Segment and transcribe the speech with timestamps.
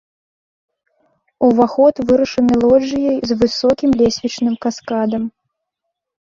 [1.47, 5.23] Уваход вырашаны лоджыяй з высокім лесвічным каскадам.